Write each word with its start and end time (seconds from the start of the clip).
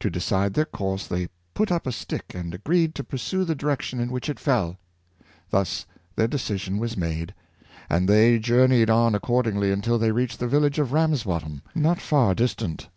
To 0.00 0.10
decide 0.10 0.54
their 0.54 0.64
course 0.64 1.06
they 1.06 1.28
put 1.54 1.70
up 1.70 1.86
a 1.86 1.92
stick, 1.92 2.34
and 2.34 2.52
agreed 2.52 2.96
to 2.96 3.04
pursue 3.04 3.44
the 3.44 3.54
direction 3.54 4.00
in 4.00 4.10
which 4.10 4.28
it 4.28 4.40
fell. 4.40 4.76
Thus 5.50 5.86
their 6.16 6.26
decision 6.26 6.78
was 6.78 6.96
made, 6.96 7.32
and 7.88 8.08
they 8.08 8.40
journeyed 8.40 8.90
on 8.90 9.14
accordingly 9.14 9.70
until 9.70 10.00
they 10.00 10.10
reached 10.10 10.40
the 10.40 10.48
village 10.48 10.80
of 10.80 10.92
Rams 10.92 11.22
botham, 11.22 11.62
not 11.76 12.00
far 12.00 12.34
distant. 12.34 12.88